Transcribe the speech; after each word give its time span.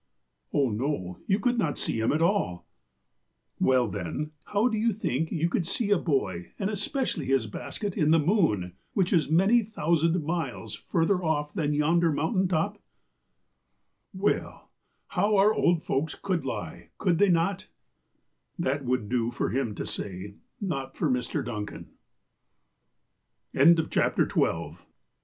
''Oh, 0.51 0.75
no, 0.75 1.19
you 1.27 1.39
could 1.39 1.59
not 1.59 1.77
see 1.77 1.99
him 1.99 2.11
at 2.11 2.23
all."" 2.23 2.65
Well, 3.69 3.87
then, 3.87 4.31
how 4.45 4.67
do 4.67 4.75
you 4.75 4.93
think 4.93 5.31
you 5.31 5.47
could 5.47 5.67
see 5.67 5.91
a 5.91 5.97
boy, 5.99 6.53
and 6.57 6.71
especially 6.71 7.25
his 7.27 7.45
basket, 7.45 7.95
in 7.95 8.09
the 8.09 8.17
moon, 8.17 8.73
which 8.95 9.13
is 9.13 9.29
many 9.29 9.61
thousand 9.61 10.23
miles 10.23 10.73
further 10.73 11.23
off 11.23 11.53
than 11.53 11.75
yonder 11.75 12.11
mountain 12.11 12.47
topi" 12.47 12.79
"Well, 14.11 14.71
how 15.09 15.35
our 15.35 15.53
old 15.53 15.83
folks 15.83 16.15
could 16.15 16.43
lie, 16.45 16.89
could 16.97 17.19
they 17.19 17.29
not 17.29 17.65
I" 17.67 17.67
That 18.57 18.83
would 18.83 19.07
do 19.07 19.29
for 19.29 19.51
him 19.51 19.75
to 19.75 19.85